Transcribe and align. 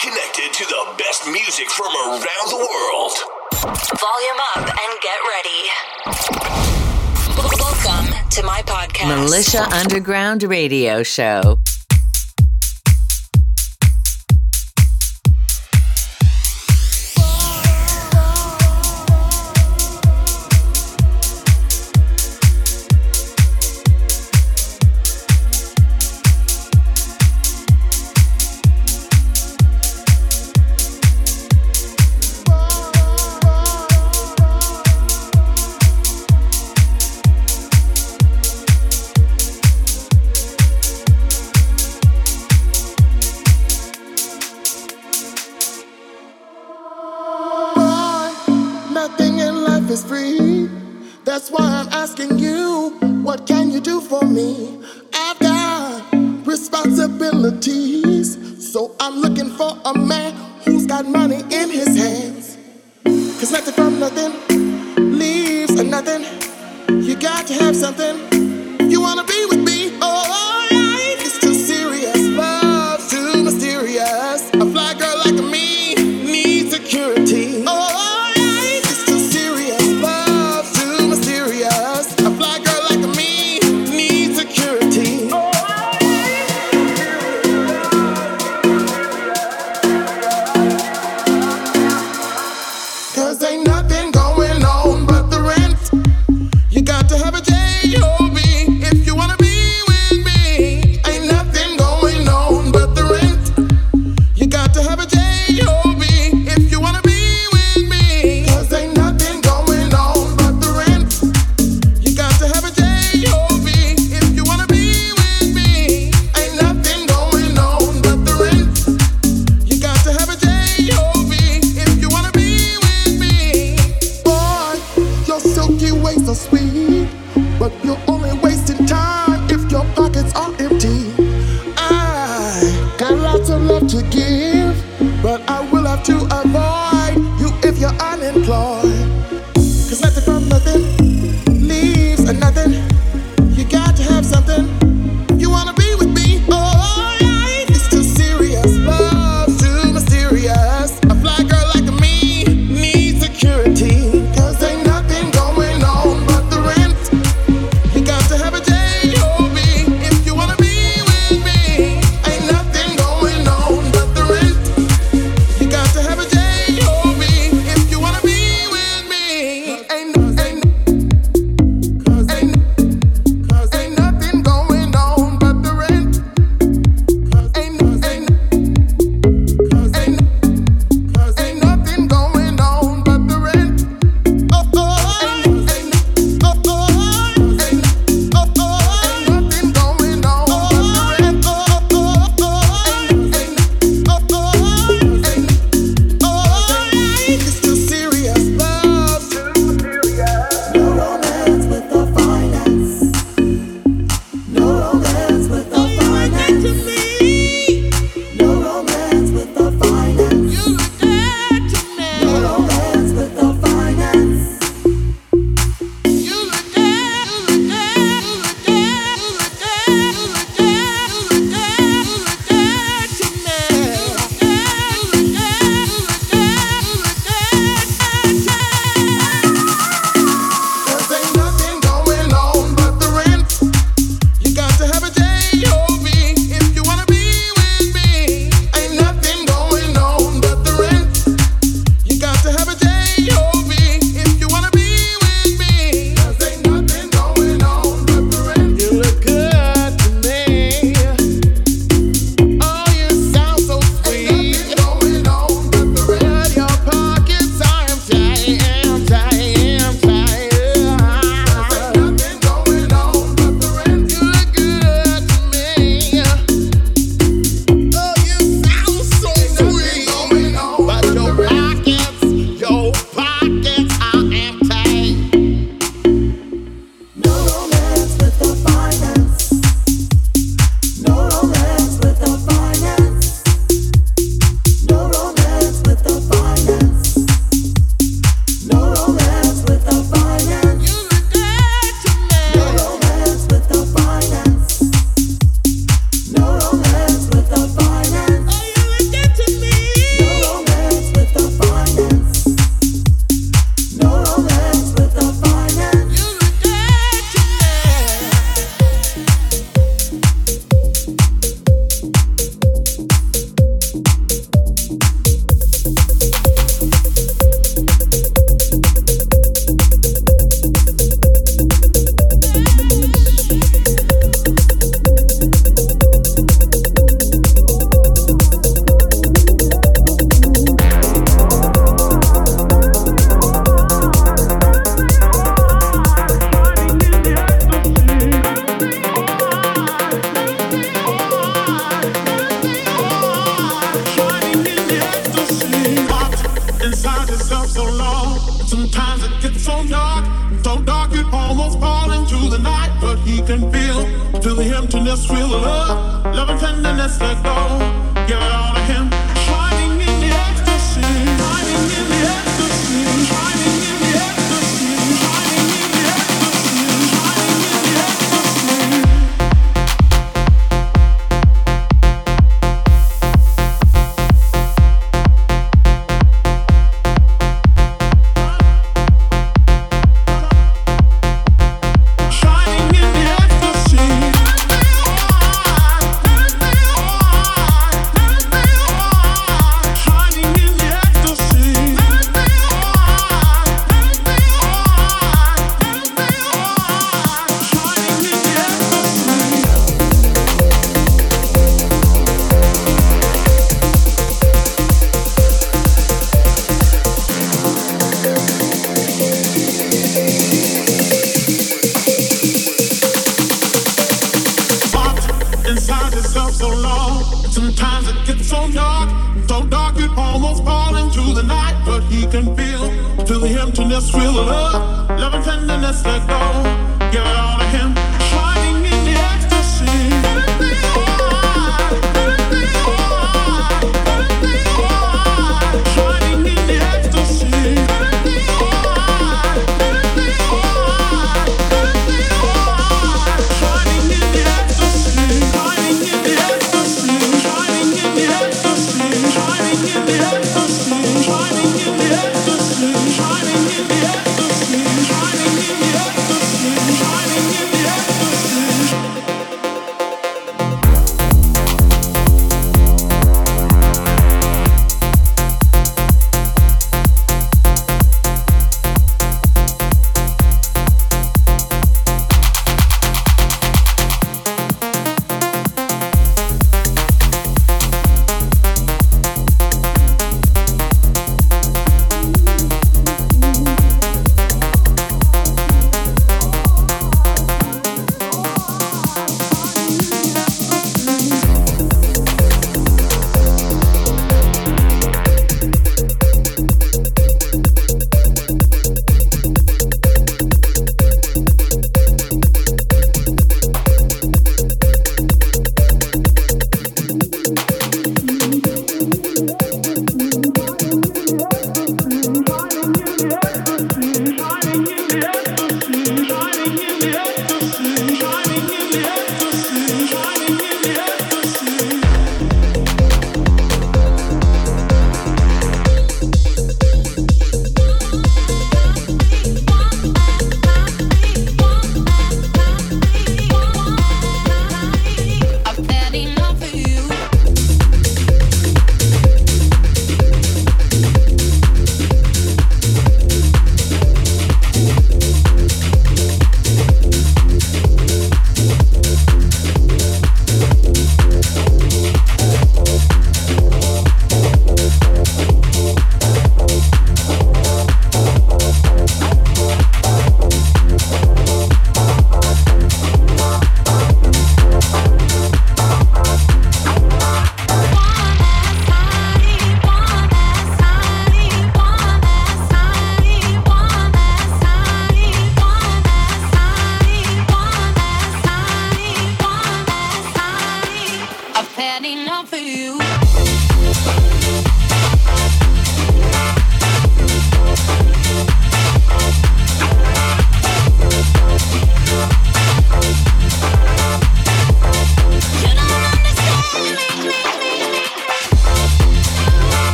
connected 0.00 0.50
to 0.54 0.64
the 0.64 0.94
best 0.96 1.26
music 1.26 1.68
from 1.70 1.88
around 1.88 2.48
the 2.48 2.56
world. 2.56 3.12
Volume 4.00 4.40
up 4.54 4.66
and 4.66 5.00
get 5.02 5.18
ready. 5.28 5.68
Welcome 7.36 8.30
to 8.30 8.42
my 8.42 8.62
podcast, 8.62 9.08
Militia 9.08 9.62
Underground 9.74 10.42
Radio 10.44 11.02
Show. 11.02 11.58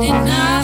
night 0.00 0.10
and 0.10 0.28
night. 0.28 0.55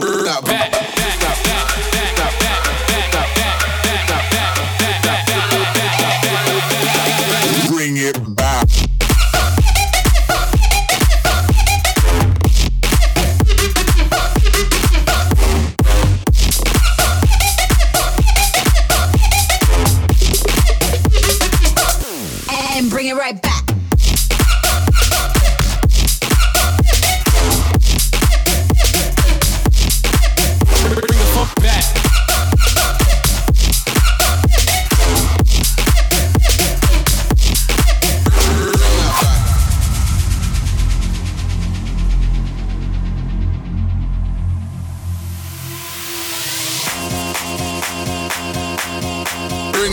Bring 0.00 0.24
that 0.24 0.44
back. 0.44 0.87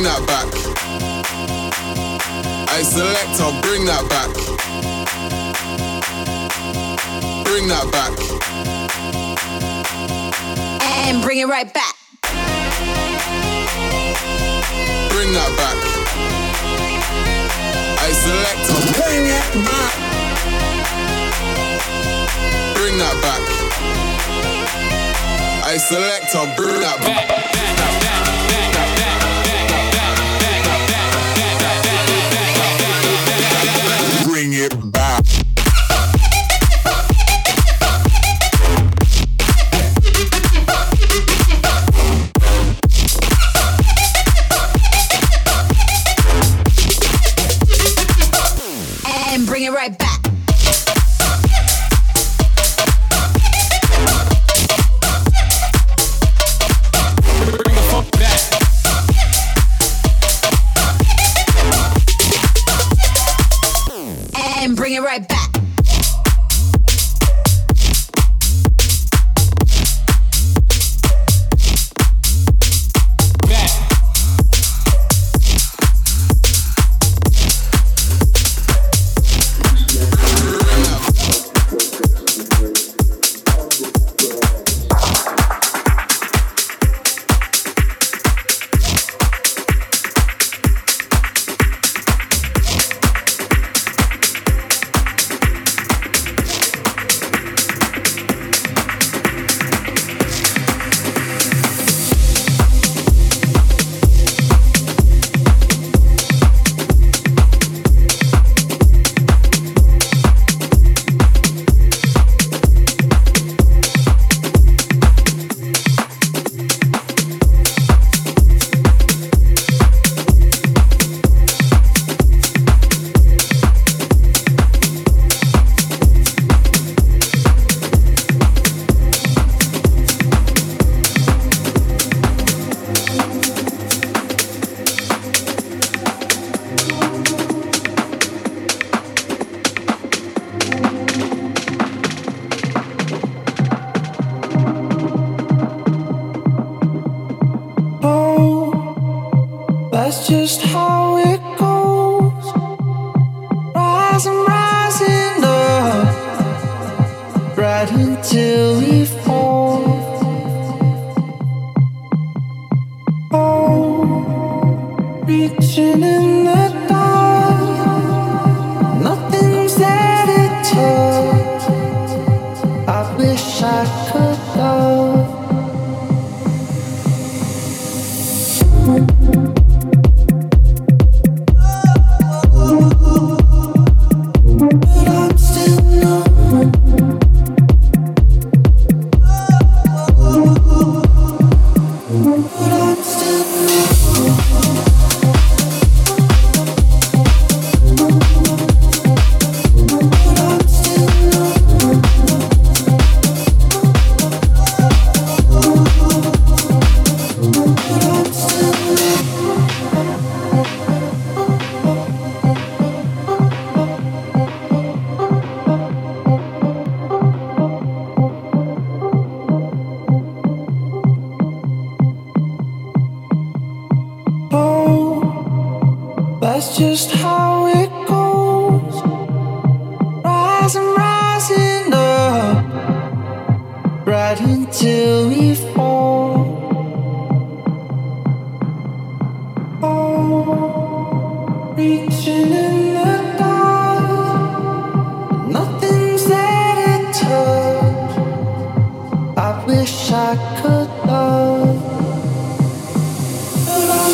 that 0.06 0.28
back. 0.28 0.46
I 2.70 2.84
select, 2.84 3.42
I'll 3.42 3.60
bring 3.64 3.86
that 3.86 4.06
back. 4.08 4.30
Bring 7.46 7.68
that 7.70 7.90
back. 7.92 8.14
And 11.08 11.24
bring 11.24 11.40
it 11.40 11.48
right 11.48 11.74
back. 11.74 11.96
Bring 15.10 15.34
that 15.34 15.52
back. 15.58 15.78
I 17.98 18.12
select, 18.14 18.70
I'll 18.70 18.86
bring 18.94 19.26
it 19.26 19.54
back. 19.66 19.96
Bring 22.76 22.98
that 23.00 23.18
back. 23.26 23.44
I 25.66 25.78
select, 25.78 26.36
I'll 26.36 26.56
bring 26.56 26.80
that 26.80 27.00
back. 27.02 27.28
back, 27.28 27.46
back, 27.50 28.50
back 28.52 28.75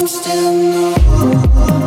And 0.03 0.73
I've 0.73 1.80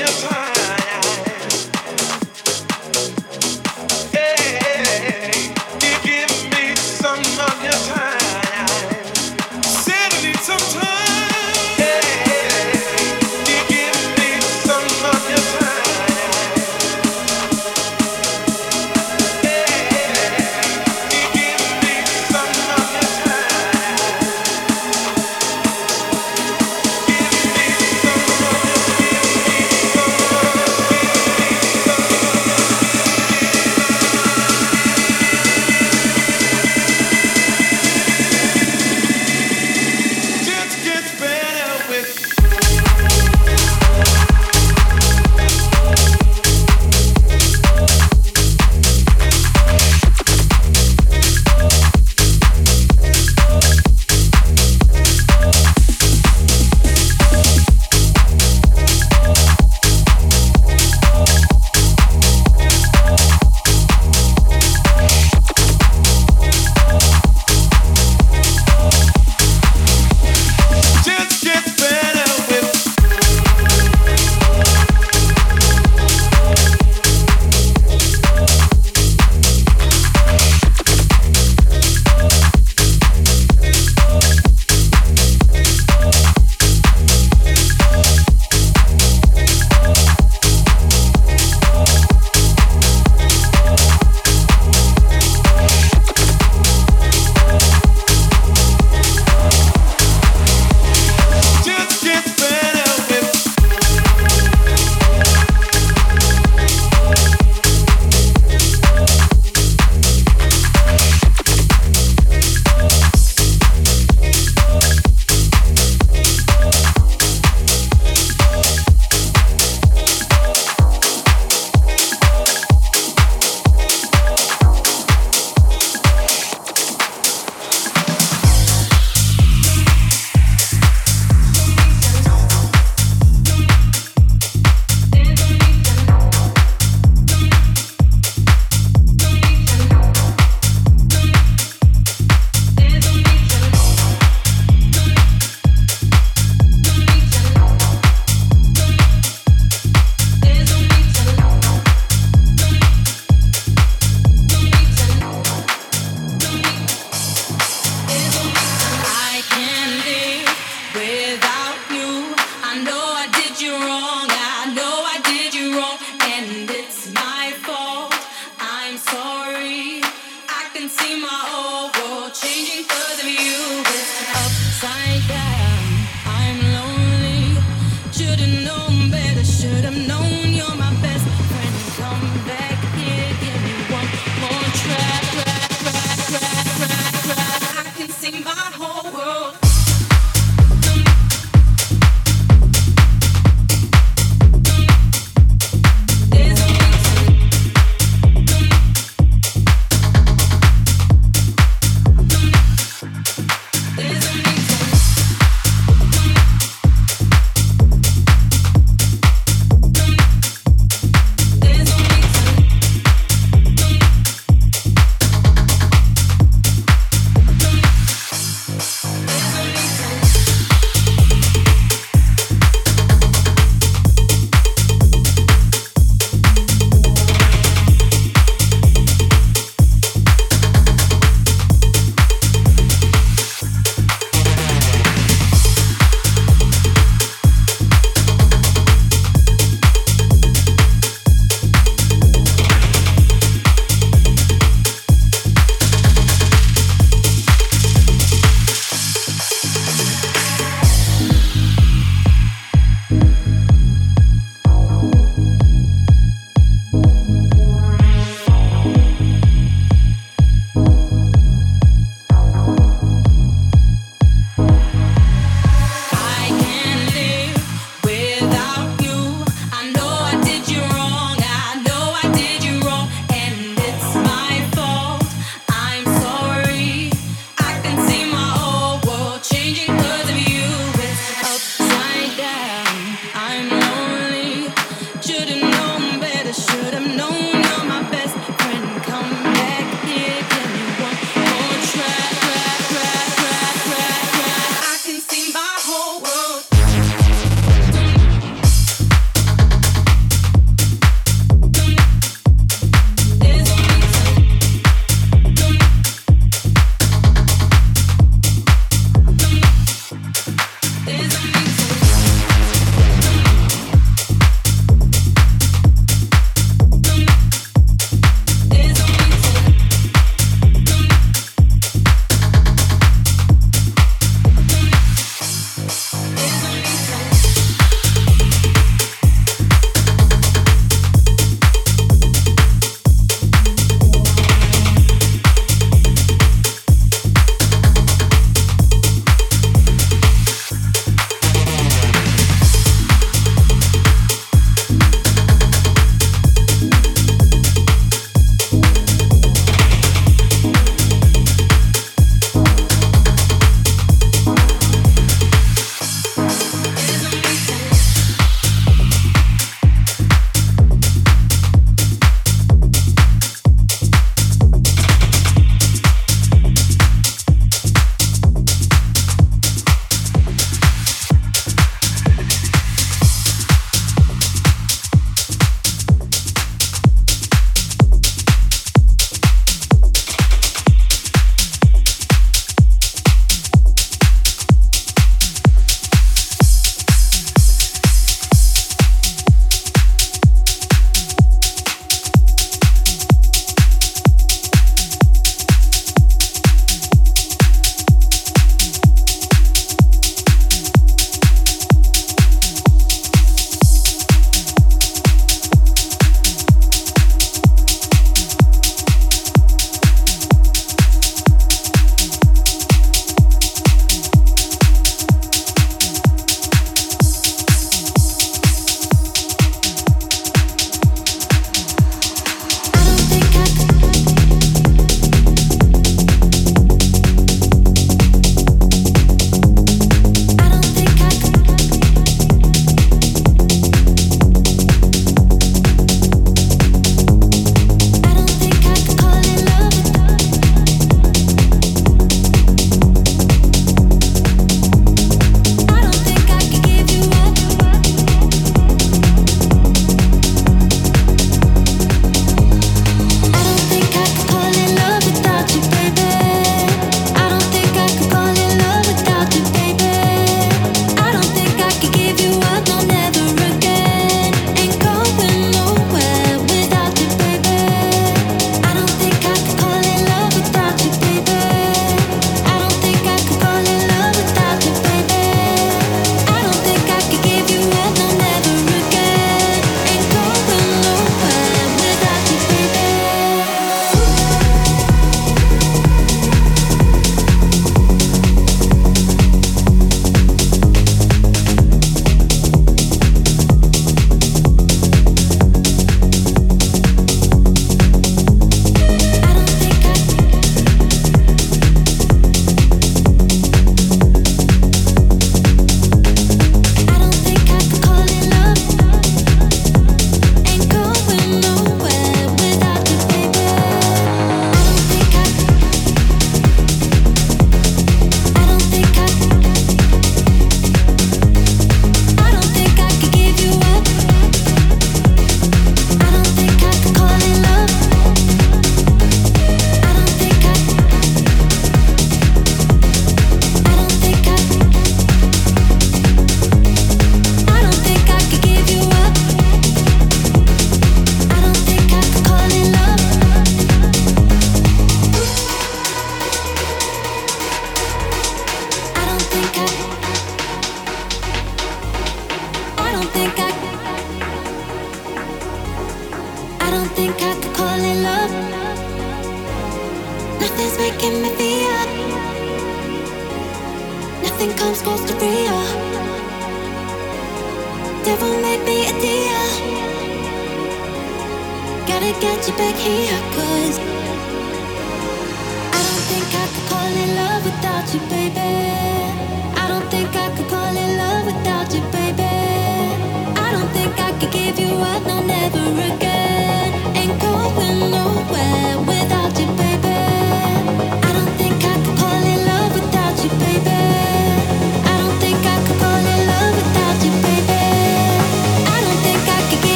your 0.00 0.08
time. 0.08 0.49